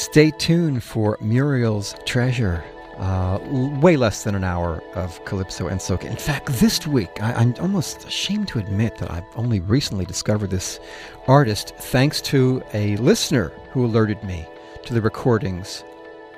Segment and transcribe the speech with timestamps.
[0.00, 2.64] Stay tuned for Muriel's Treasure.
[2.96, 3.38] Uh,
[3.82, 6.04] way less than an hour of calypso and soca.
[6.04, 10.48] In fact, this week, I, am almost ashamed to admit that I've only recently discovered
[10.48, 10.80] this
[11.28, 14.46] artist thanks to a listener who alerted me
[14.84, 15.84] to the recordings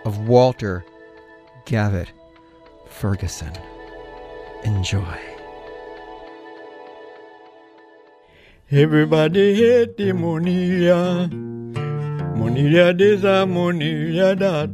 [0.05, 0.85] of Walter
[1.65, 2.11] Gavitt
[2.89, 3.53] Ferguson.
[4.65, 5.19] Enjoy.
[8.73, 10.89] Everybody hate the money,
[12.51, 14.71] yeah, this, money, yeah, that.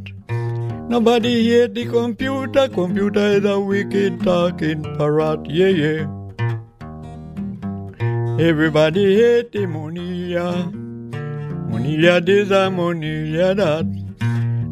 [0.89, 2.69] Nobody hate the computer.
[2.69, 5.45] Computer is a wicked talking parrot.
[5.51, 6.07] Yeah, yeah.
[8.41, 9.67] Everybody hate the.
[9.67, 10.33] Money,
[11.97, 13.87] yeah, this and yeah, that.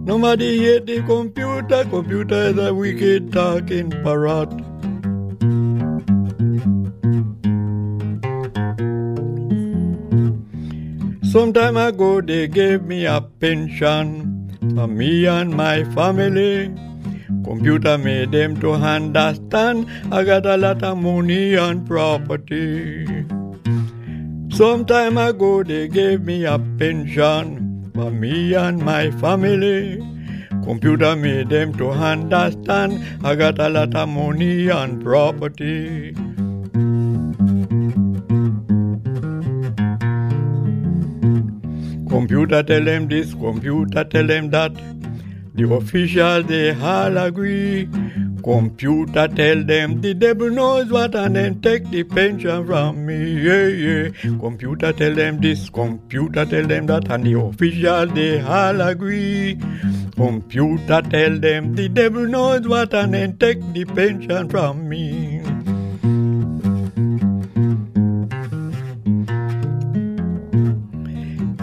[0.05, 1.85] Nobody hate the computer.
[1.85, 4.66] Computer is a wicked talking parrot.
[11.37, 16.75] Some time ago they gave me a pension for me and my family.
[17.45, 23.05] Computer made them to understand I got a lot of money and property.
[24.49, 29.99] Some time ago they gave me a pension for me and my family.
[30.65, 36.17] Computer made them to understand I got a lot of money and property.
[42.27, 44.73] Computer tell them this, computer tell them that.
[45.55, 47.89] The official they all agree.
[48.43, 53.43] Computer tell them the devil knows what and then take the pension from me.
[53.43, 54.39] Yeah, yeah.
[54.41, 59.57] Computer tell them this, computer tell them that, and the official they all agree.
[60.17, 65.36] Computer tell them the devil knows what and then take the pension from me.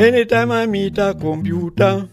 [0.04, 2.10] Anytime I meet a computer,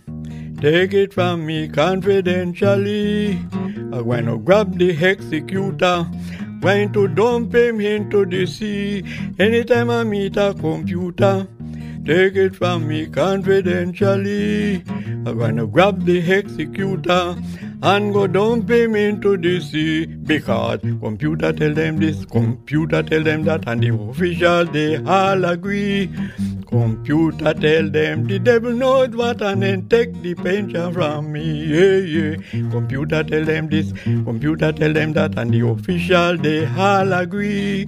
[0.60, 3.32] take it from me confidentially.
[3.32, 6.08] I'm going to grab the executor,
[6.60, 9.02] going to dump him into the sea.
[9.40, 11.48] Anytime I meet a computer,
[12.04, 14.84] take it from me confidentially.
[15.26, 17.34] I'm going to grab the executor
[17.82, 23.44] and go dump him into the sea because computer tell them this, computer tell them
[23.44, 26.10] that, and the official they all agree.
[26.66, 31.64] Computer tell them the devil knows what and then take the pension from me.
[31.64, 32.70] Yeah, yeah.
[32.70, 37.86] Computer tell them this, computer tell them that, and the official they all agree.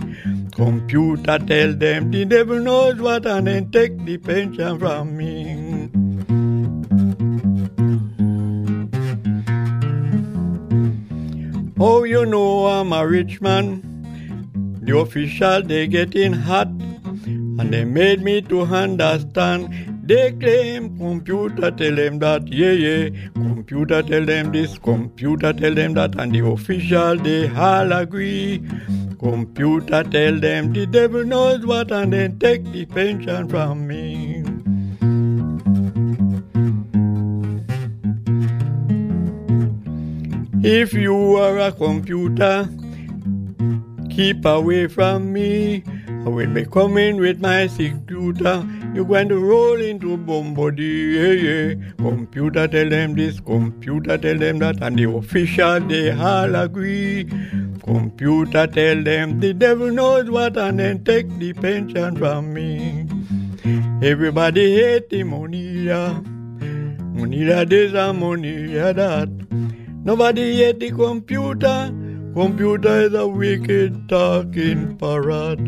[0.52, 6.11] Computer tell them the devil knows what and then take the pension from me.
[11.84, 13.80] Oh, you know I'm a rich man.
[14.82, 20.04] The official they getting hot and they made me to understand.
[20.04, 23.08] They claim computer tell them that, yeah, yeah.
[23.34, 28.62] Computer tell them this, computer tell them that, and the official they all agree.
[29.18, 34.41] Computer tell them the devil knows what, and then take the pension from me.
[40.64, 42.68] If you are a computer,
[44.08, 45.82] keep away from me.
[46.24, 48.64] I will be coming with my computer.
[48.94, 51.14] You're going to roll into Bombodee.
[51.16, 51.92] Yeah, yeah.
[51.96, 57.24] Computer tell them this, computer tell them that, and the official they all agree.
[57.82, 63.08] Computer tell them the devil knows what, and then take the pension from me.
[64.00, 66.20] Everybody hate the money, yeah.
[66.20, 69.41] Money that is a money, yeah, that.
[70.04, 71.94] Nobody hate the computer.
[72.34, 75.60] Computer is a wicked talking parrot.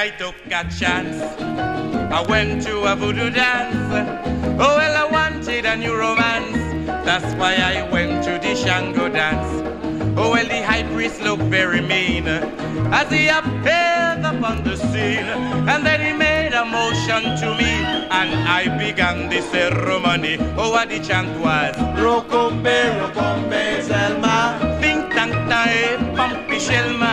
[0.00, 1.20] I took a chance.
[2.10, 3.76] I went to a voodoo dance.
[4.58, 6.56] Oh, well, I wanted a new romance.
[7.04, 9.46] That's why I went to the Shango dance.
[10.16, 15.28] Oh, well, the high priest looked very mean as he appeared upon the scene.
[15.68, 17.72] And then he made a motion to me,
[18.08, 20.38] and I began the ceremony.
[20.56, 24.79] Oh, what the chant was Rocombe, Rocombe, Selma.
[25.60, 27.12] Tae, pampi shelma.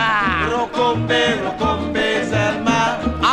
[0.52, 2.78] Rocombe, Rocombe, Selma.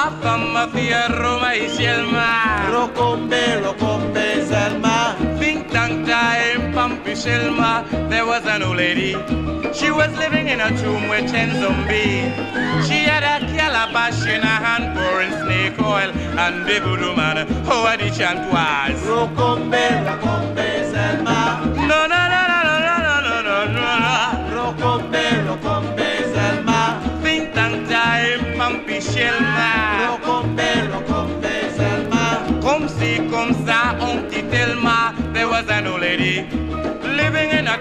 [0.01, 2.27] Afama fia Roma Shelma.
[2.73, 5.15] Rocombe, Rocombe, Selma.
[5.39, 7.85] Think tank time, pampi shelma.
[8.09, 9.13] There was an old lady
[9.73, 12.31] She was living in a tomb with ten zombies.
[12.87, 16.11] She had a calabash in her hand pouring snake oil
[16.43, 17.37] and the voodoo man,
[17.71, 18.99] oh what the chant was.
[19.07, 20.64] Rocombe, Rocombe,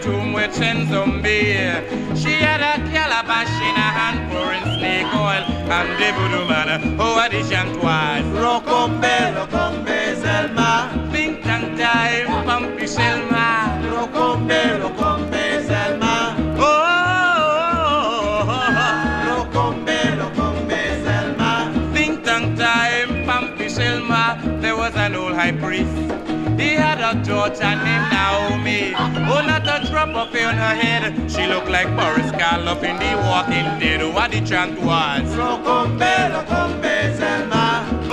[0.02, 1.54] a with Chen Zombie.
[2.16, 7.12] She had a calabash in her hand pouring snake oil and the voodoo man oh,
[7.12, 8.24] over the shantoise.
[8.34, 11.12] Rocombe, rocombe, Zelma.
[11.12, 13.80] Pink tank time, pumpy Selma.
[13.84, 16.36] Rocombe, rocombe, Zelma.
[16.58, 16.94] Oh.
[24.60, 25.92] There was an old high priest.
[26.58, 28.13] He had a daughter named
[30.10, 31.30] a drop on her head.
[31.30, 34.02] She looked like Boris Karloff in The Walking Dead.
[34.14, 35.22] What the chant was.
[35.34, 35.98] Rocombe,
[36.30, 38.03] Rocombe, Selma.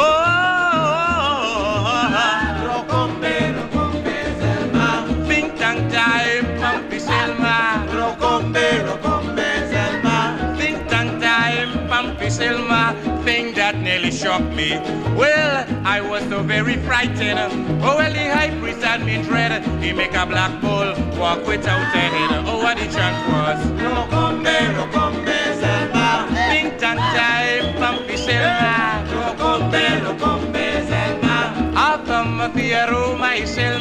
[14.39, 14.71] Me.
[15.17, 17.39] Well, I was so very frightened.
[17.83, 19.61] Oh, well, the high priest had me dread.
[19.83, 22.45] He make a black bull walk without a head.
[22.47, 23.59] Oh, what the chant was.
[23.81, 26.27] Rocombe, Rocombe, Selma.
[26.49, 29.03] Think time, Pampy Selma.
[29.11, 31.73] Rocombe, Rocombe, Selma.
[31.75, 33.80] I'll come with oh, the aroma, Selma.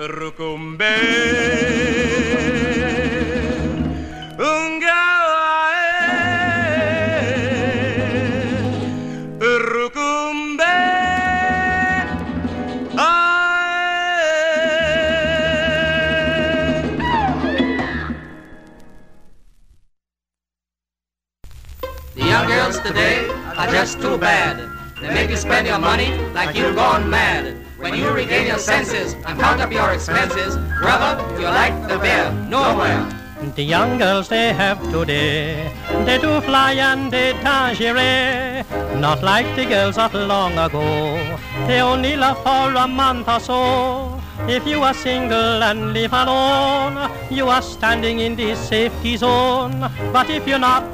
[0.00, 0.06] The
[22.16, 24.56] young girls today are just too bad.
[25.02, 27.49] They make you spend your money like you've gone mad.
[27.80, 32.30] When you regain your senses and count up your expenses, brother, you like the beer
[32.46, 33.08] nowhere.
[33.56, 35.72] The young girls they have today,
[36.04, 38.64] they do fly and they lingerie,
[39.00, 41.16] not like the girls of long ago.
[41.66, 44.20] They only love for a month or so.
[44.46, 49.90] If you are single and live alone, you are standing in the safety zone.
[50.12, 50.84] But if you're not,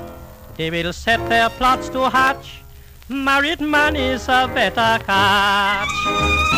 [0.56, 2.62] they will set their plots to hatch.
[3.08, 6.55] Married man is a better catch.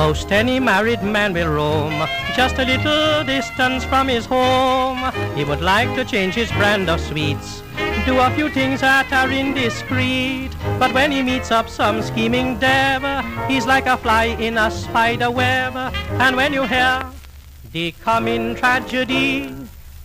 [0.00, 1.92] Most any married man will roam
[2.34, 5.12] just a little distance from his home.
[5.36, 7.62] He would like to change his brand of sweets,
[8.06, 10.56] do a few things that are indiscreet.
[10.78, 13.04] But when he meets up some scheming dev,
[13.46, 15.76] he's like a fly in a spider web.
[16.16, 17.04] And when you hear
[17.70, 19.54] the coming tragedy,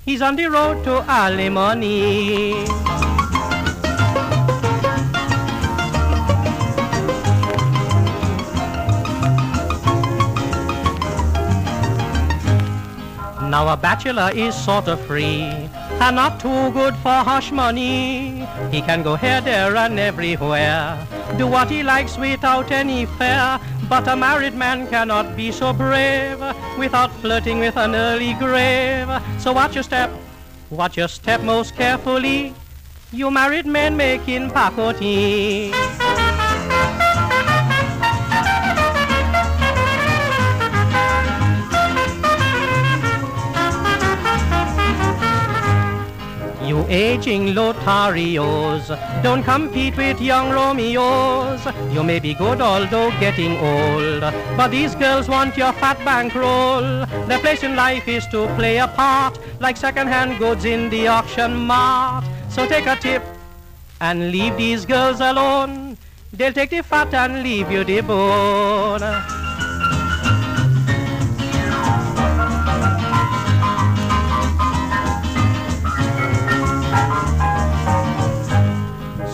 [0.03, 2.65] he's on the road to alimony.
[13.55, 15.47] Now a bachelor is sort of free
[16.03, 18.45] and not too good for hush money.
[18.69, 20.99] He can go here, there, and everywhere,
[21.37, 23.57] do what he likes without any fear.
[23.87, 26.43] But a married man cannot be so brave
[26.77, 29.07] without flirting with an early grave.
[29.39, 30.11] So watch your step,
[30.69, 32.53] watch your step most carefully.
[33.13, 36.04] You married men making pacotille.
[46.89, 48.87] Aging Lotarios,
[49.23, 51.65] don't compete with young Romeos.
[51.93, 54.21] You may be good although getting old,
[54.57, 57.05] but these girls want your fat bankroll.
[57.27, 61.55] Their place in life is to play a part, like second-hand goods in the auction
[61.55, 62.25] mart.
[62.49, 63.23] So take a tip
[64.01, 65.97] and leave these girls alone.
[66.33, 69.44] They'll take the fat and leave you the bone.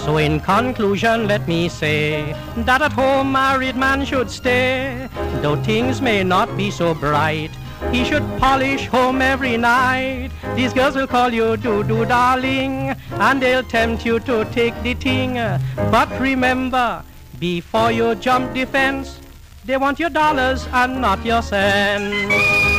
[0.04, 5.08] So in conclusion, let me say that at home married man should stay.
[5.42, 7.52] Though things may not be so bright,
[7.92, 10.32] he should polish home every night.
[10.56, 15.36] These girls will call you doo-doo darling, and they'll tempt you to take the thing.
[15.76, 17.04] But remember,
[17.40, 19.20] before you jump the fence,
[19.64, 22.71] They want your dollars and not your cents.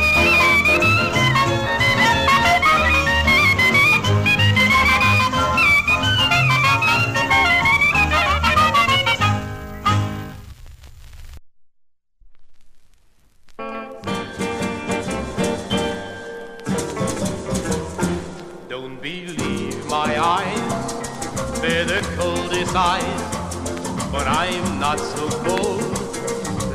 [24.13, 25.81] But I'm not so cold.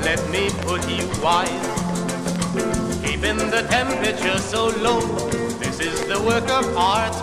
[0.02, 1.67] Let me put you wise.
[3.05, 5.00] Keeping the temperature so low,
[5.59, 7.14] this is the work of art.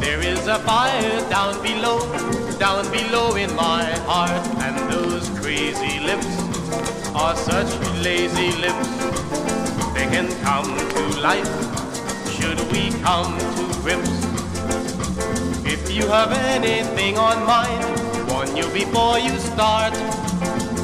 [0.00, 1.98] There is a fire down below,
[2.58, 6.28] down below in my heart, and those crazy lips
[7.14, 7.70] are such
[8.04, 8.88] lazy lips.
[9.94, 11.52] They can come to life
[12.36, 14.25] should we come to grips.
[15.96, 19.94] You have anything on mind, warn you before you start.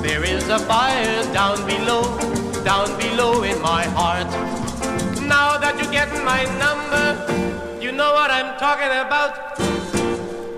[0.01, 2.03] There is a fire down below,
[2.65, 4.31] down below in my heart.
[5.21, 7.05] Now that you get my number,
[7.79, 9.59] you know what I'm talking about.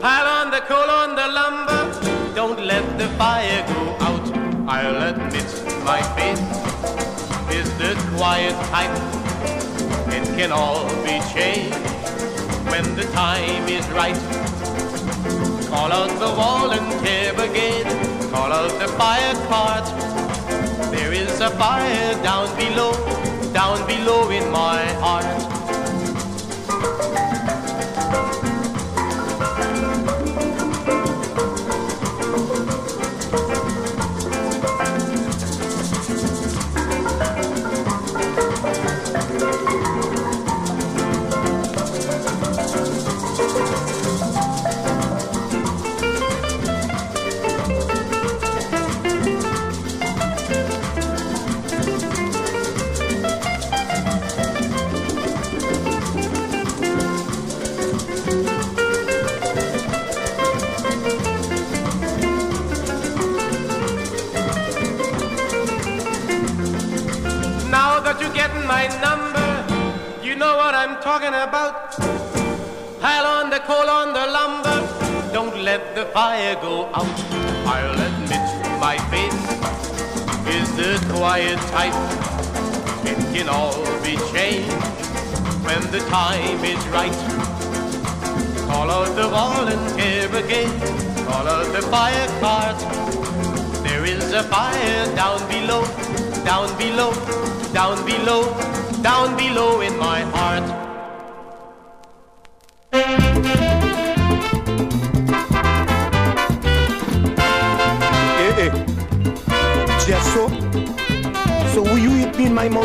[0.00, 4.24] Pile on the coal on the lumber, don't let the fire go out.
[4.68, 5.50] I'll admit
[5.82, 6.46] my face
[7.50, 8.96] is the quiet type.
[10.14, 11.74] It can all be changed
[12.70, 14.43] when the time is right.
[15.74, 17.86] Call out the volunteer brigade,
[18.30, 19.84] call out the fire cart.
[20.92, 22.92] There is a fire down below,
[23.52, 25.53] down below in my heart.
[76.14, 77.18] Fire go out.
[77.66, 78.46] I'll admit
[78.78, 79.44] my face
[80.46, 81.98] is the quiet type.
[83.04, 84.70] It can all be changed
[85.66, 87.18] when the time is right.
[88.68, 90.70] Call out the volunteer brigade.
[91.26, 92.78] Call out the fire cart.
[93.82, 95.82] There is a fire down below,
[96.44, 97.10] down below,
[97.72, 98.42] down below,
[99.02, 100.83] down below in my heart.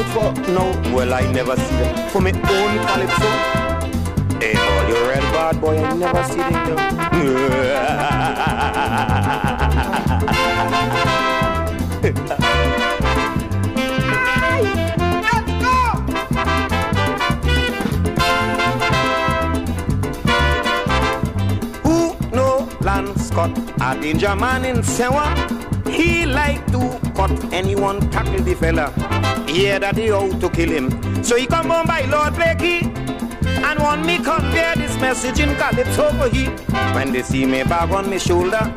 [0.10, 0.42] My mouth for?
[0.52, 2.10] No, well, I never see them.
[2.10, 3.30] For my own calypso.
[4.40, 6.78] Hey, all you're a bad boy, I never see them
[21.84, 23.52] Who know Lance Scott,
[23.82, 25.36] a danger man in Sewa?
[25.90, 28.94] He like to cut anyone tackle the fella
[29.50, 31.24] hear that they out to kill him.
[31.24, 32.84] So he come on by Lord Blakie
[33.46, 36.46] and want me convey this message in Calypso for he.
[36.96, 38.72] When they see me bag on my shoulder,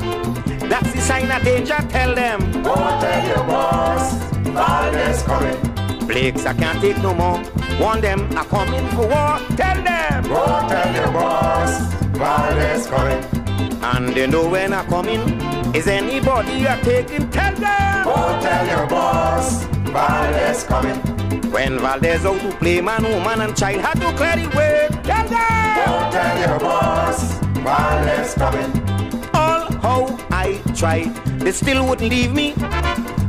[0.69, 1.77] that's the sign of danger.
[1.89, 2.39] Tell them.
[2.63, 4.13] Go tell your boss,
[4.47, 6.07] Valdez coming.
[6.07, 7.41] Blakes, I can't take no more.
[7.79, 9.39] Warn them, I coming for war.
[9.55, 10.23] Tell them.
[10.23, 13.23] Go tell your boss, Valdez coming.
[13.83, 15.75] And they know when I come in.
[15.75, 17.29] Is anybody a taking?
[17.31, 18.05] Tell them.
[18.05, 20.99] Go tell your boss, Valdez coming.
[21.51, 24.87] When Valdez out to play man, woman, and child had to clear the way.
[25.03, 25.75] Tell them.
[25.85, 28.71] Go tell your boss, Valdez coming.
[29.35, 32.53] All how I tried, they still wouldn't leave me.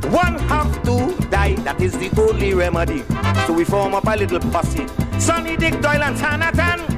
[0.09, 3.05] One have to die, that is the only remedy.
[3.47, 4.87] So we form up a little posse.
[5.19, 6.94] Sonny Dick Doyle and Sanatan.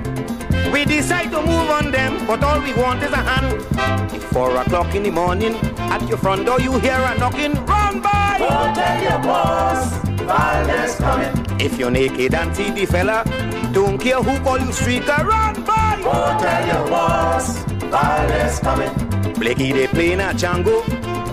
[0.72, 4.12] We decide to move on them, but all we want is a hand.
[4.14, 8.00] If four o'clock in the morning, at your front door you hear a knocking, run
[8.00, 8.36] by.
[8.38, 11.60] Go tell your boss, Valdez coming.
[11.60, 13.24] If you're naked and see the fella,
[13.72, 16.00] don't care who call you streaker, run by.
[16.02, 17.58] Go tell your boss,
[17.90, 18.90] Valdez coming.
[19.34, 20.82] Blakie they playing a Django,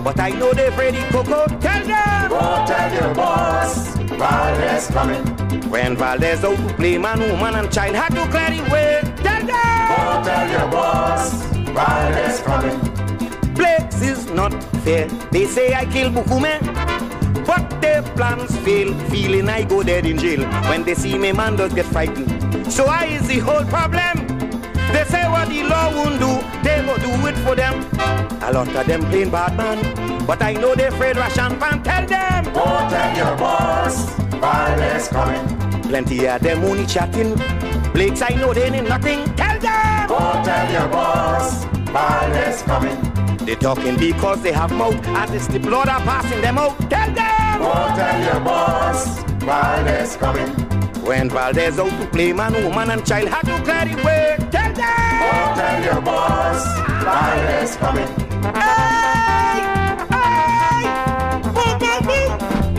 [0.02, 1.46] but I know they're Freddy Coco.
[1.58, 2.30] Tell them.
[2.30, 5.43] Go tell your boss, Valdez coming.
[5.68, 9.00] When Valdez out to play man, woman, and child had to clear the way.
[9.22, 9.88] Tell them.
[9.88, 11.42] Go tell your boss,
[11.74, 12.78] Valdez coming.
[13.54, 14.52] Blakes is not
[14.84, 15.06] fair.
[15.30, 16.60] They say I kill Bukume.
[17.46, 20.44] But their plans fail, feeling I go dead in jail.
[20.70, 22.72] When they see me, man does get frightened.
[22.72, 24.23] So I is the whole problem.
[24.94, 26.32] They say what the law won't do,
[26.62, 27.74] they go do it for them.
[28.42, 31.82] A lot of them plain bad man, but I know they afraid Russian fan.
[31.82, 34.08] Tell them, go tell your boss,
[34.38, 35.82] Valdez coming.
[35.82, 37.34] Plenty of them only chatting.
[37.92, 39.24] Blakes, I know they ain't nothing.
[39.34, 43.36] Tell them, go tell your boss, Valdez coming.
[43.44, 46.78] They talking because they have mouth, as it's the blood are passing them out.
[46.88, 50.73] Tell them, go tell your boss, Valdez coming.
[51.04, 54.36] When Valdez out to play man, woman and child had to clear the way.
[54.50, 56.64] Tell them, go tell your boss,
[57.04, 58.08] Valdez coming.
[58.54, 59.60] Hey,
[60.10, 60.88] hey,
[61.42, 62.30] boom, boom.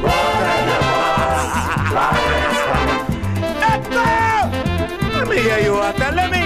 [0.02, 0.10] Go
[0.42, 1.52] tell your boss,
[1.96, 3.02] Valdez coming.
[3.62, 4.06] Let's go.
[5.14, 6.12] Let me hear you, Arthur.
[6.16, 6.45] Let me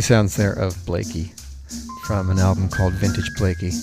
[0.00, 1.38] Sounds there of Blakie
[2.06, 3.74] from an album called Vintage Blakie.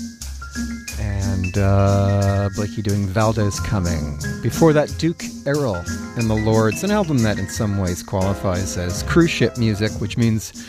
[1.00, 4.18] And uh, Blakie doing Valdez Coming.
[4.42, 5.76] Before that, Duke Errol
[6.18, 10.18] and the Lords, an album that in some ways qualifies as cruise ship music, which
[10.18, 10.66] means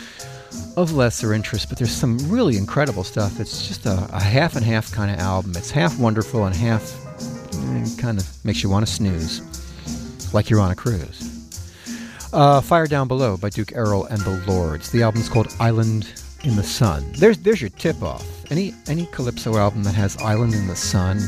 [0.77, 3.41] of lesser interest, but there's some really incredible stuff.
[3.41, 5.53] It's just a, a half and half kind of album.
[5.57, 9.41] It's half wonderful and half mm, kind of makes you want to snooze,
[10.35, 11.36] like you're on a cruise.
[12.37, 14.91] Uh, Fire Down Below by Duke Errol and the Lords.
[14.91, 17.13] The album's called Island in the Sun.
[17.13, 18.27] There's there's your tip off.
[18.53, 21.19] Any any calypso album that has Island in the Sun,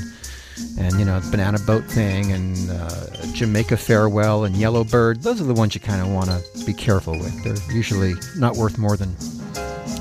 [0.79, 5.23] and you know Banana Boat Thing, and uh, Jamaica Farewell, and Yellow Bird.
[5.23, 7.43] Those are the ones you kind of want to be careful with.
[7.43, 9.19] They're usually not worth more than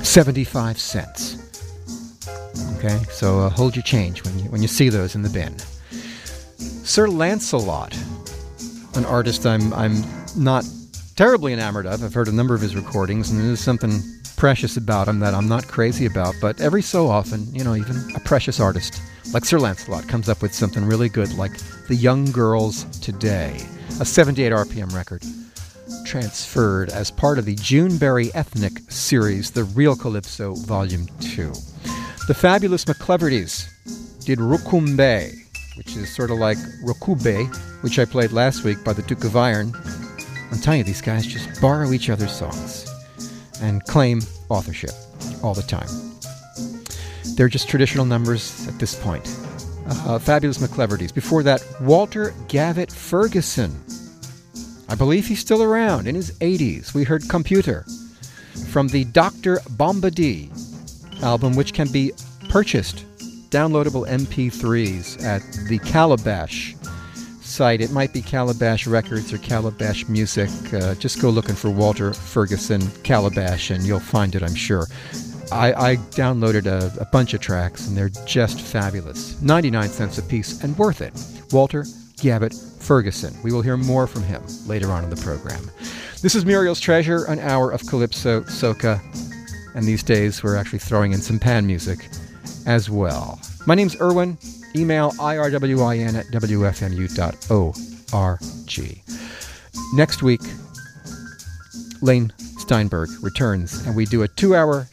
[0.04, 1.38] seventy-five cents.
[2.76, 5.58] Okay, so uh, hold your change when you when you see those in the bin.
[6.58, 7.96] Sir Lancelot,
[8.94, 10.04] an artist I'm I'm
[10.36, 10.66] not
[11.18, 12.04] terribly enamored of.
[12.04, 14.00] I've heard a number of his recordings, and there's something
[14.36, 16.36] precious about him that I'm not crazy about.
[16.40, 19.02] But every so often, you know, even a precious artist
[19.34, 21.50] like Sir Lancelot comes up with something really good, like
[21.88, 23.56] The Young Girls Today,
[23.98, 25.24] a 78 RPM record
[26.06, 31.50] transferred as part of the Juneberry Ethnic series, The Real Calypso Volume 2.
[32.28, 33.66] The fabulous McClevertys
[34.24, 35.34] did Rookoombay,
[35.78, 39.36] which is sort of like Rokube, which I played last week by the Duke of
[39.36, 39.72] Iron,
[40.50, 42.86] I'm telling you, these guys just borrow each other's songs
[43.60, 44.90] and claim authorship
[45.42, 45.88] all the time.
[47.36, 49.26] They're just traditional numbers at this point.
[49.88, 51.14] Uh, fabulous McClevertys.
[51.14, 53.78] Before that, Walter Gavitt Ferguson.
[54.88, 56.94] I believe he's still around in his 80s.
[56.94, 57.84] We heard Computer
[58.70, 59.58] from the Dr.
[59.76, 60.50] Bombodee
[61.22, 62.12] album, which can be
[62.48, 63.04] purchased,
[63.50, 66.74] downloadable MP3s at the Calabash
[67.48, 67.80] site.
[67.80, 70.50] It might be Calabash Records or Calabash Music.
[70.72, 74.86] Uh, just go looking for Walter Ferguson Calabash and you'll find it, I'm sure.
[75.50, 79.40] I, I downloaded a, a, bunch of tracks and they're just fabulous.
[79.40, 81.14] 99 cents a piece and worth it.
[81.52, 81.86] Walter
[82.20, 83.34] Gavitt Ferguson.
[83.42, 85.70] We will hear more from him later on in the program.
[86.20, 89.00] This is Muriel's Treasure, an hour of Calypso, Soca,
[89.74, 92.08] and these days we're actually throwing in some pan music
[92.66, 93.40] as well.
[93.66, 94.36] My name's Irwin.
[94.76, 97.68] Email irwin at wfmu.org.
[99.94, 100.40] Next week,
[102.02, 104.86] Lane Steinberg returns, and we do a two hour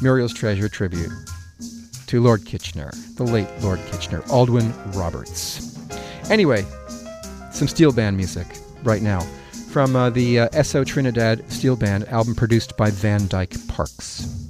[0.00, 1.10] Muriel's Treasure tribute
[2.06, 5.78] to Lord Kitchener, the late Lord Kitchener, Aldwyn Roberts.
[6.30, 6.64] Anyway,
[7.50, 8.46] some steel band music
[8.82, 9.20] right now
[9.70, 14.43] from uh, the uh, Esso Trinidad Steel Band album produced by Van Dyke Parks.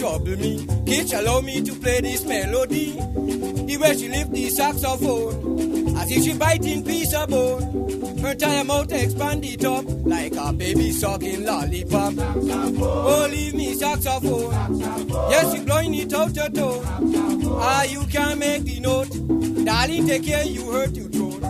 [0.00, 0.66] Trouble me.
[0.86, 2.92] Kitch allow me to play this melody.
[2.92, 5.96] The way she lift the saxophone.
[5.98, 8.18] As if she biting piece of bone.
[8.20, 12.14] Her tire mouth expand it up like a baby sucking lollipop.
[12.18, 14.80] Oh, leave me saxophone.
[15.30, 16.82] Yes, you blowing it out your toe.
[17.62, 19.10] Ah, you can't make the note.
[19.66, 21.42] Darling, take care, you hurt your throat.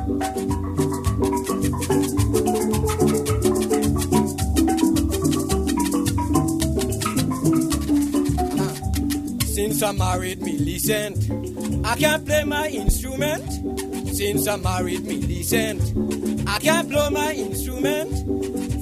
[9.61, 13.45] Since I married Millicent, I can't play my instrument.
[14.09, 18.11] Since I married Millicent, I can't blow my instrument.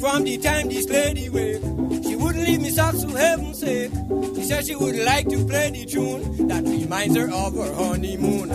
[0.01, 1.63] From the time this lady wake,
[2.05, 3.91] she wouldn't leave me socks for heaven's sake.
[4.37, 8.49] She said she would like to play the tune that reminds her of her honeymoon.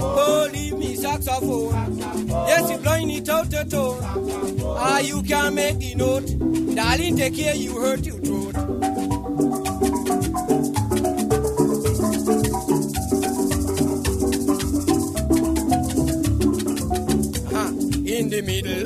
[0.00, 1.98] Oh, leave me saxophone.
[2.28, 3.98] Yes, you're blowing it out the tone.
[4.64, 6.76] Ah, you can't make the note.
[6.76, 8.95] Darling, take care, you hurt your throat.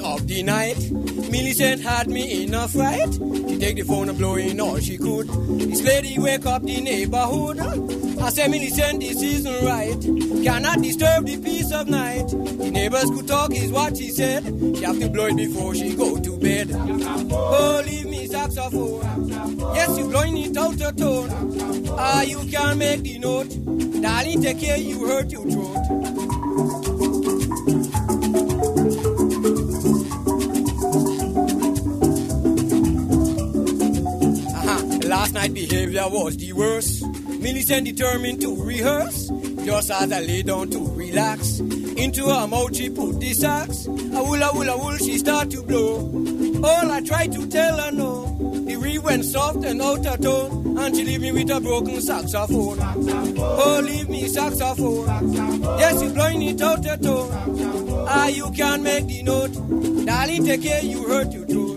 [0.01, 0.91] Middle of the night,
[1.31, 3.13] Millicent had me in a fright.
[3.13, 5.29] She take the phone and blowing all she could.
[5.29, 7.61] This lady wake up the neighborhood.
[7.61, 10.01] I said, Millicent, this isn't right.
[10.45, 12.29] Cannot disturb the peace of night.
[12.29, 14.45] The neighbors could talk, is what she said.
[14.45, 16.71] She have to blow it before she go to bed.
[16.73, 19.29] Oh, leave me saxophone.
[19.75, 21.31] Yes, you blowing it out your tone.
[21.91, 23.51] Ah, you can't make the note.
[24.03, 25.77] Darling, take care, you hurt your throat.
[35.53, 37.05] Behavior was the worst.
[37.29, 39.29] Millicent determined to rehearse.
[39.65, 41.61] Just as I lay down to relax.
[41.61, 43.87] Into her mouth she put the sax.
[43.87, 46.07] A woola woola wool she start to blow.
[46.65, 48.27] All I tried to tell her no.
[48.67, 50.79] The reed went soft and out of tone.
[50.79, 52.79] And she leave me with a broken saxophone.
[52.81, 55.07] Oh, leave me saxophone.
[55.79, 58.07] Yes, you blowing it out your tone.
[58.09, 59.53] Ah, you can't make the note.
[60.07, 61.70] Darling, take care, you hurt your throat.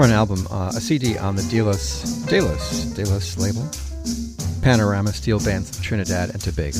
[0.00, 3.68] From an album, uh, a CD on the Delos, Delos, Delos label,
[4.62, 6.78] Panorama Steel Bands of Trinidad and Tobago.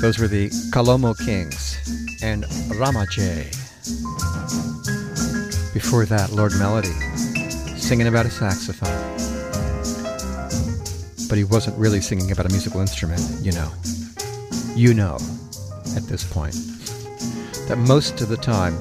[0.00, 1.78] Those were the Kalomo Kings
[2.20, 2.42] and
[2.80, 3.44] Ramajay.
[5.72, 6.90] Before that, Lord Melody,
[7.78, 8.90] singing about a saxophone.
[11.28, 13.70] But he wasn't really singing about a musical instrument, you know.
[14.74, 15.14] You know,
[15.94, 16.56] at this point,
[17.68, 18.76] that most of the time,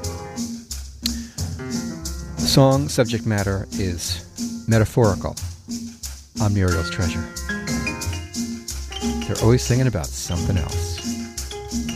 [2.48, 4.24] song subject matter is
[4.70, 5.36] metaphorical
[6.42, 7.22] on Muriel's Treasure.
[9.28, 10.98] They're always singing about something else.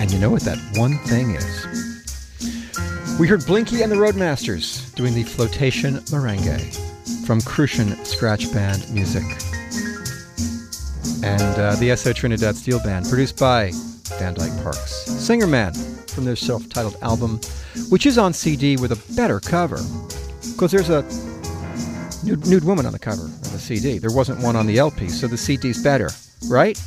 [0.01, 3.17] And you know what that one thing is?
[3.17, 9.23] We heard Blinky and the Roadmasters doing the flotation merengue from Crucian Scratch Band Music.
[11.23, 13.71] And uh, the Esso Trinidad Steel Band, produced by
[14.19, 15.05] Van Dyke Parks.
[15.05, 15.73] Singer Man
[16.07, 17.39] from their self titled album,
[17.89, 19.79] which is on CD with a better cover.
[20.61, 23.97] Because there's a nude, nude woman on the cover of the CD.
[23.97, 26.11] There wasn't one on the LP, so the CD's better,
[26.49, 26.79] right?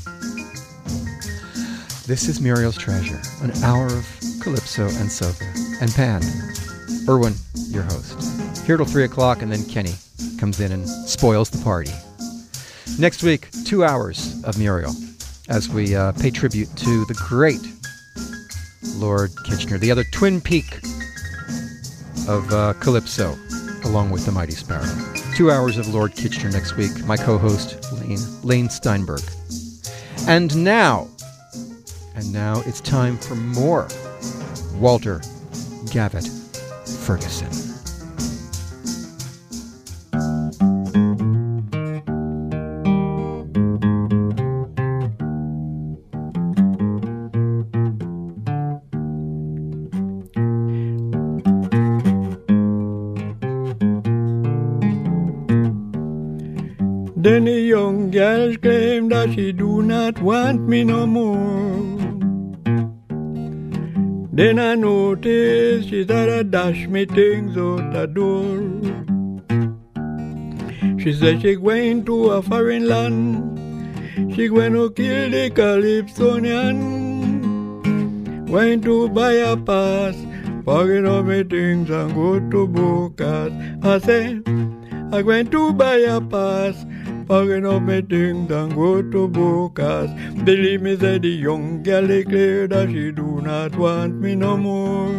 [2.06, 4.06] This is Muriel's Treasure, an hour of
[4.40, 5.42] Calypso and Soca
[5.82, 6.22] and Pan.
[7.08, 7.34] Irwin,
[7.66, 8.64] your host.
[8.64, 9.94] Here till 3 o'clock, and then Kenny
[10.38, 11.90] comes in and spoils the party.
[13.00, 14.94] Next week, two hours of Muriel
[15.48, 17.58] as we uh, pay tribute to the great
[19.00, 20.76] Lord Kitchener, the other twin peak
[22.28, 23.36] of uh, Calypso,
[23.84, 24.88] along with the Mighty Sparrow.
[25.34, 27.04] Two hours of Lord Kitchener next week.
[27.04, 29.22] My co host, Lane, Lane Steinberg.
[30.26, 31.08] And now,
[32.14, 33.88] and now it's time for more
[34.74, 35.20] Walter
[35.90, 36.28] Gavitt
[36.86, 37.73] Ferguson.
[59.34, 61.84] She do not want me no more.
[64.32, 68.60] Then I noticed she started dash me things out the door.
[71.00, 74.34] She said she going to a foreign land.
[74.36, 76.78] She going to kill the Calypsonian.
[78.46, 80.14] Going to buy a pass,
[80.64, 83.52] packing up my things and go to Bocas.
[83.84, 84.40] I say,
[85.16, 86.86] I going to buy a pass,
[87.28, 90.44] packing up my things and go to Bocas.
[90.44, 95.10] Believe me, said the young girl declared that she do not want me no more.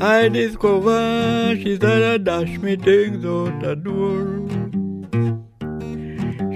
[0.00, 4.38] I discover she said I dash me things out the door.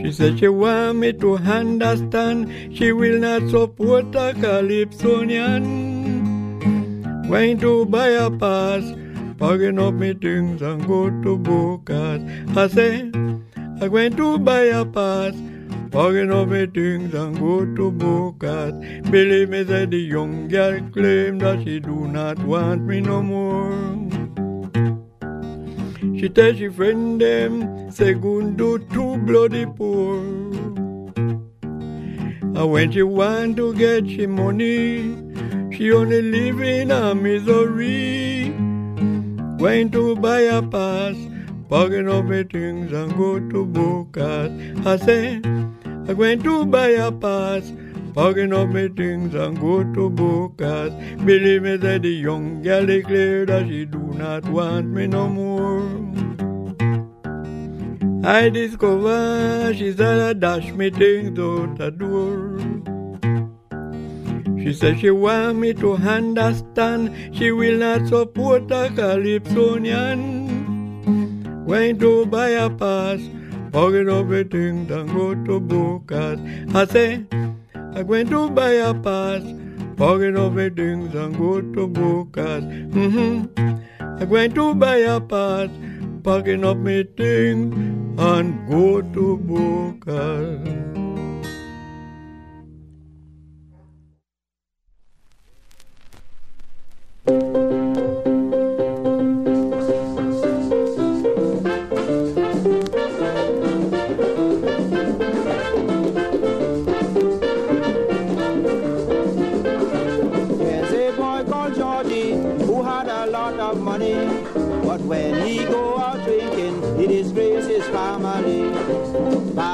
[0.03, 5.91] She said she want me to understand she will not support a Calypsonian.
[7.29, 8.85] Going to buy a pass,
[9.43, 12.57] packing up me things and go to Bocas.
[12.57, 13.11] I say,
[13.57, 15.34] I'm going to buy a pass,
[15.90, 19.11] packing up me things and go to Bocas.
[19.11, 23.72] Believe me, said the young girl claimed that she do not want me no more.
[26.20, 30.20] She tell she friend them, segundo too bloody poor.
[32.61, 35.16] And when she want to get she money,
[35.72, 38.41] she only live in a misery.
[39.63, 41.15] Going to buy a pass,
[41.71, 44.51] packing up my things and go to Bocas.
[44.85, 45.41] I say,
[45.85, 47.73] I'm going to buy a pass,
[48.13, 51.25] packing up my things and go to Bocas.
[51.25, 55.87] Believe me that the young girl declared that she do not want me no more.
[58.25, 62.91] I discover she said I dash me things out the door.
[64.63, 70.23] She said she want me to understand she will not support a Calypsonian.
[71.67, 73.19] Going to buy a pass,
[73.73, 76.39] my things and go to Bocas.
[76.77, 77.25] I say,
[77.75, 79.43] I'm going to buy a pass,
[79.99, 82.63] my things and go to Bocas.
[82.93, 83.47] Mm-hmm.
[84.01, 85.71] I'm going to buy a pass,
[86.23, 87.75] packing up my things
[88.21, 91.12] and go to Bocas.
[117.63, 119.72] Disgrace his family.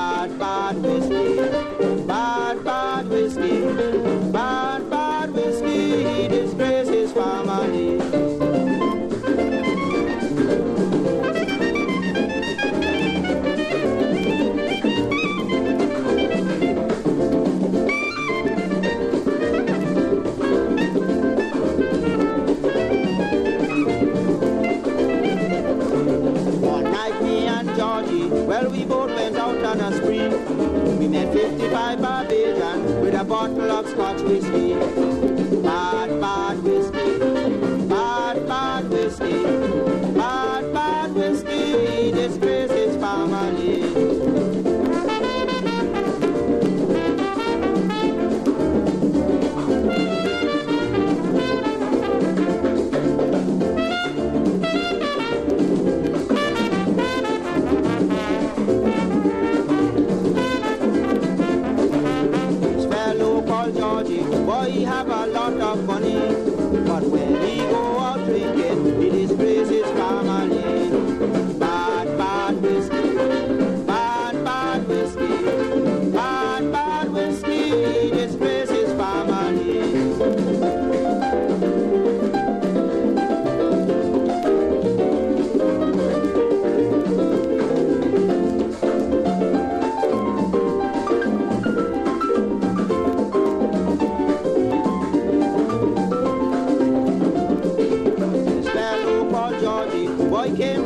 [34.30, 34.57] Of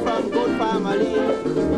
[0.00, 1.71] from good family,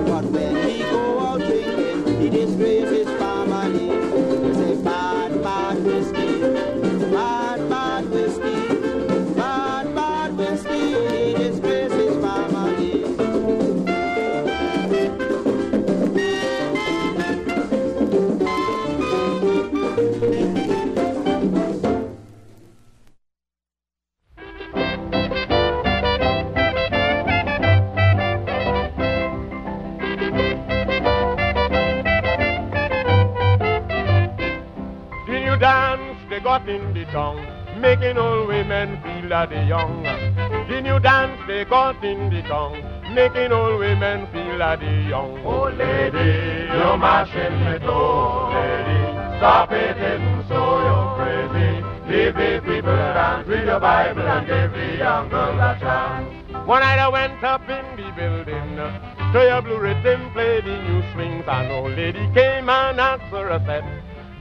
[43.14, 45.38] making old women feel that they young.
[45.46, 49.38] Oh lady, you're mashing me too, lady.
[49.38, 51.70] Stop it, isn't so you're crazy.
[52.10, 56.66] Leave the people and read your Bible and give the young girl a chance.
[56.66, 61.02] One night I went up in the building to a blue rhythm, play the new
[61.12, 63.84] swings, and old lady came and asked for a set.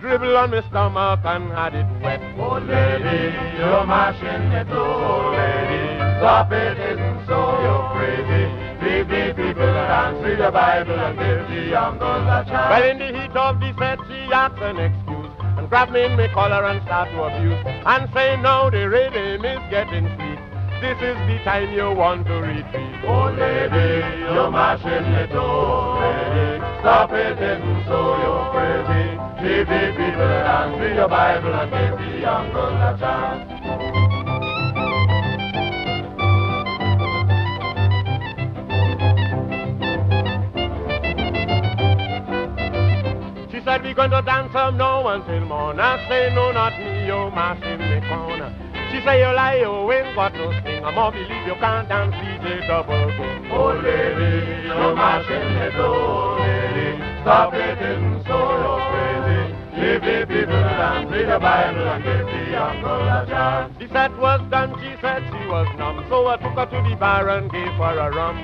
[0.01, 2.21] Dribble on my stomach and had it wet.
[2.37, 5.83] Oh lady, you're mashing me too, lady.
[6.19, 8.43] Stop it, isn't so you're crazy.
[8.83, 12.69] Leave the people and read your Bible and give the young girl a chance.
[12.69, 16.17] Well, in the heat of the set, she asked an excuse and grabbed me in
[16.17, 20.39] my collar and start to abuse and say, now the rhythm is getting sweet.
[20.81, 22.99] This is the time you want to retreat.
[23.07, 26.59] Oh lady, you're mashing me too, lady.
[26.83, 29.15] Stop it, isn't so you're crazy.
[29.47, 34.02] Leave the people and read your Bible and give the young girl a chance.
[43.93, 45.79] She going to dance from now until morn.
[45.79, 48.49] I say, no, not me, you mash in the corner.
[48.89, 50.83] She say, you lie, you ain't got no sting.
[50.83, 53.45] I'm more believe you can't dance DJ double king.
[53.53, 56.97] Oh lady, you're mashing me door, lady.
[57.21, 59.53] Stop it, isn't so you're crazy.
[59.77, 63.77] Leave the people and read the Bible and give the girl a chance.
[63.77, 66.03] The set was done, she said she was numb.
[66.09, 68.41] So I took her to the bar and gave her a rum.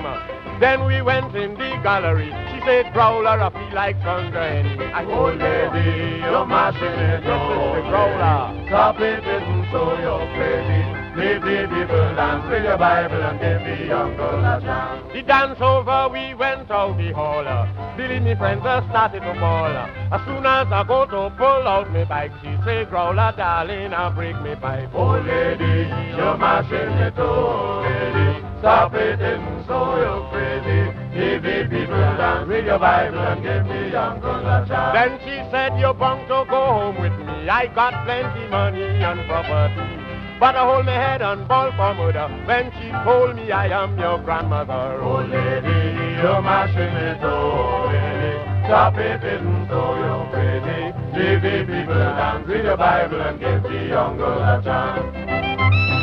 [0.60, 2.28] Then we went in the gallery.
[2.52, 4.76] She said, Growler, I feel like thunder any.
[4.92, 8.66] I Oh lady, you're mashing me This is the growler.
[8.68, 10.99] Stop it, isn't so you're crazy.
[11.10, 15.12] The people and read your Bible and give the young girl a chance.
[15.12, 17.42] The dance over, we went out the hall.
[17.96, 19.74] Billy, me friends, started to ball.
[19.74, 24.08] As soon as I go to pull out me bike, she say, Growler, darling, I
[24.14, 24.90] break me pipe.
[24.94, 28.46] Oh lady, you're mashing me too, oh, lady.
[28.60, 30.94] Stop it, isn't so you're crazy.
[31.10, 34.94] The people and read your Bible and give the young girl a chance.
[34.94, 37.48] Then she said, you're bound to go home with me.
[37.48, 40.09] I got plenty money and property.
[40.40, 43.98] But I hold my head and ball for mother when she told me I am
[43.98, 44.98] your grandmother.
[45.02, 48.64] Oh lady, you're mashing me too, lady.
[48.64, 50.96] Stop it, isn't so you're pretty.
[51.12, 55.99] Leave the people and read your Bible and give the young girl a chance.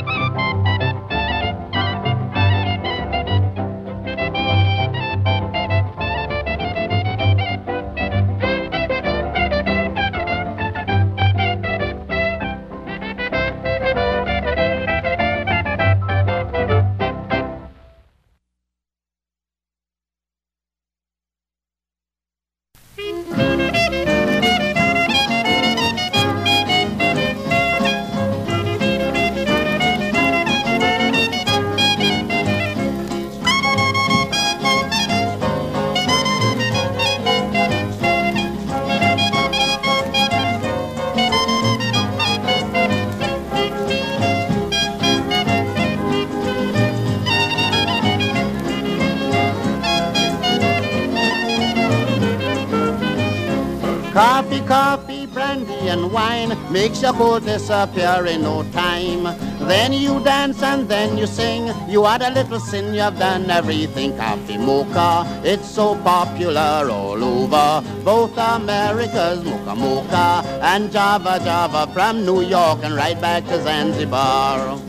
[56.95, 59.23] Your cold disappear in no time.
[59.67, 61.67] Then you dance and then you sing.
[61.89, 64.15] You had a little sin, you've done everything.
[64.15, 67.83] Coffee mocha, it's so popular all over.
[68.03, 74.86] Both America's mocha mocha and Java Java from New York and right back to Zanzibar.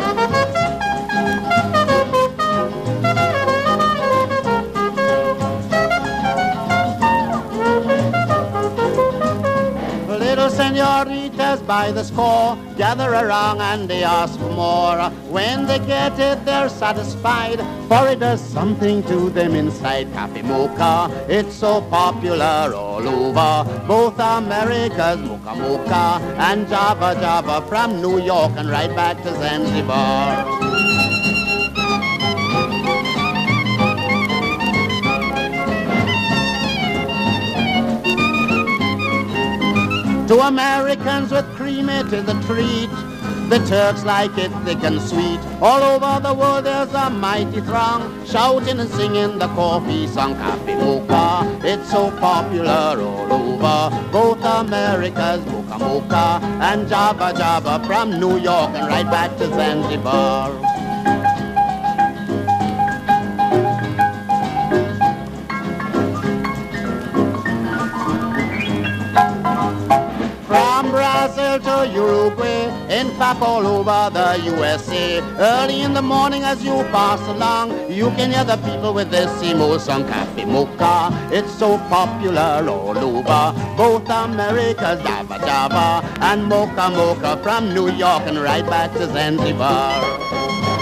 [11.57, 15.11] By the score gather around and they ask for more.
[15.30, 20.12] When they get it, they're satisfied, for it does something to them inside.
[20.12, 23.86] Coffee mocha, it's so popular all over.
[23.86, 26.05] Both America's mocha mocha
[26.38, 30.47] and Java Java from New York and right back to Zanzibar.
[40.28, 42.90] To Americans with cream it is a treat.
[43.48, 45.40] The Turks like it thick and sweet.
[45.62, 50.36] All over the world there's a mighty throng shouting and singing the coffee song.
[50.36, 54.10] Coffee mocha, it's so popular all over.
[54.12, 60.77] Both America's mocha mocha and Java Java from New York and right back to Zanzibar.
[73.20, 75.20] In all over the USA.
[75.38, 79.28] Early in the morning as you pass along, you can hear the people with their
[79.42, 81.10] emo song, Cafe Mocha.
[81.32, 88.22] It's so popular all over, both America's Java Java and Mocha Mocha from New York
[88.26, 90.77] and right back to Zanzibar.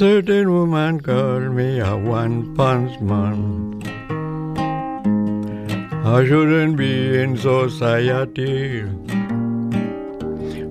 [0.00, 3.82] Certain woman called me a one punch man.
[6.12, 8.84] I shouldn't be in society.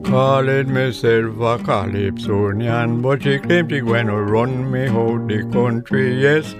[0.09, 6.07] Calling myself a calypsonian, but she claimed she gonna run me out the country.
[6.23, 6.55] Yes,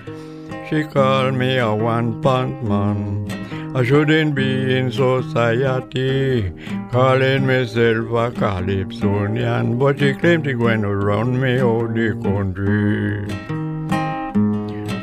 [0.70, 3.29] she called me a one punch man.
[3.76, 6.52] I shouldn't be in society,
[6.92, 13.28] calling myself a calypsonian, but she claimed she gonna run me out the country.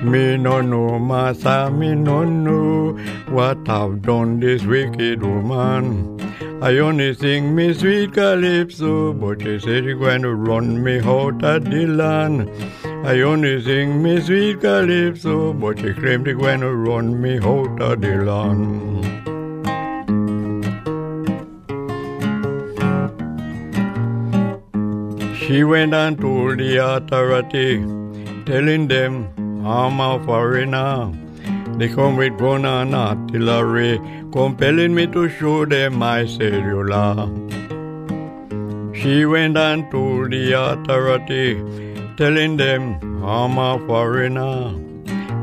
[0.02, 2.92] Me no know, massa, me no know
[3.28, 6.15] what I've done this wicked woman.
[6.62, 11.64] I only sing me sweet calypso, but she said she gonna run me out of
[11.64, 12.50] the land.
[13.06, 18.00] I only sing me sweet calypso, but she claimed she gonna run me out of
[18.00, 19.04] the land.
[25.36, 27.84] She went and told the authority,
[28.46, 29.28] telling them
[29.64, 31.12] I'm a foreigner.
[31.78, 34.00] They come with gun and artillery,
[34.32, 37.28] compelling me to show them my cellular.
[38.94, 41.62] She went and told the authority,
[42.16, 44.72] telling them I'm a foreigner.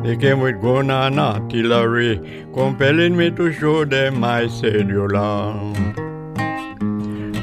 [0.04, 6.13] They came with gun and artillery, compelling me to show them my cellular.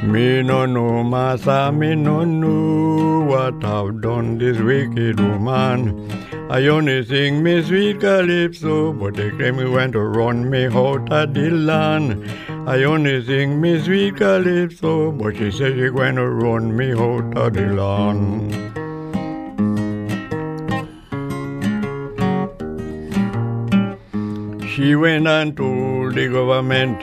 [0.02, 6.10] Me no know, massa, me no know what I've done this wicked woman.
[6.50, 11.12] I only sing me sweet calypso, but they claim me went to run me out
[11.12, 12.28] of the land.
[12.66, 17.36] I only sing me sweet calypso, but she said she going to run me out
[17.36, 18.54] of the land.
[24.70, 26.98] She went and told the government,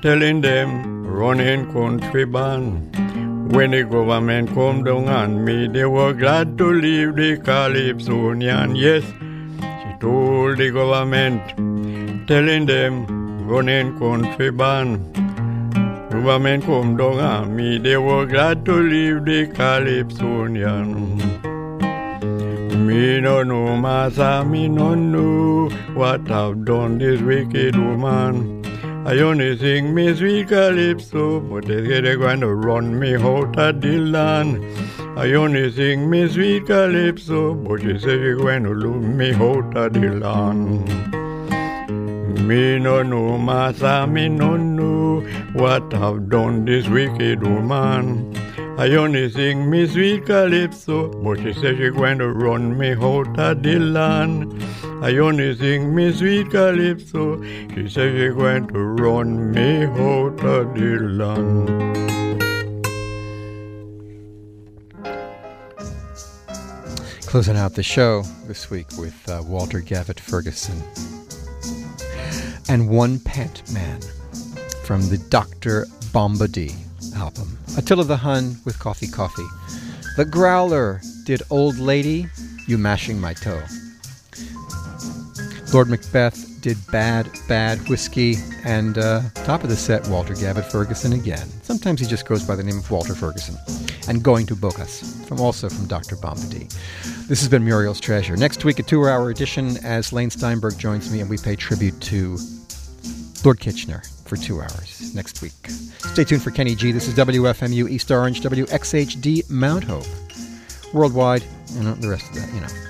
[0.00, 2.90] telling them running country ban.
[3.54, 8.74] When the government come down on me, they were glad to leave the Calypsonian.
[8.74, 11.56] Yes, she told the government,
[12.26, 14.98] telling them running country ban.
[16.10, 21.20] Government come down on me, they were glad to leave the Calypsonian.
[22.86, 28.53] Me no know, massa, me no know what I've done this wicked woman.
[29.06, 33.58] I only sing me sweet calypso, but they say they're going to run me out
[33.58, 34.64] of the land.
[35.18, 39.76] I only sing me sweet calypso, but she say she's going to lose me out
[39.76, 40.88] of the land.
[42.48, 45.20] Me no know, massa, me no know
[45.52, 48.34] what have done this wicked woman.
[48.78, 53.38] I only sing me sweet calypso, but she says she going to run me out
[53.38, 54.64] of the land.
[55.04, 60.74] I only sing me sweet calypso, she says she going to run me out of
[60.74, 61.68] the land.
[67.26, 70.82] Closing out the show this week with uh, Walter Gavitt Ferguson
[72.70, 74.00] and One Pant Man
[74.84, 75.84] from the Dr.
[76.14, 76.74] Bombodee
[77.14, 77.58] album.
[77.76, 79.48] Atilla the Hun with Coffee Coffee.
[80.16, 82.26] The Growler did Old Lady,
[82.66, 83.60] You Mashing My Toe.
[85.74, 91.14] Lord Macbeth did Bad, Bad Whiskey, and uh, top of the set, Walter Gavitt Ferguson
[91.14, 91.48] again.
[91.62, 93.56] Sometimes he just goes by the name of Walter Ferguson.
[94.06, 96.14] And Going to Bocas, from also from Dr.
[96.14, 96.72] Bombodee.
[97.26, 98.36] This has been Muriel's Treasure.
[98.36, 102.00] Next week, a two hour edition as Lane Steinberg joins me and we pay tribute
[102.02, 102.38] to
[103.44, 105.54] Lord Kitchener for two hours next week.
[105.66, 106.92] Stay tuned for Kenny G.
[106.92, 110.06] This is WFMU East Orange, WXHD Mount Hope.
[110.92, 112.83] Worldwide, and the rest of that, you know.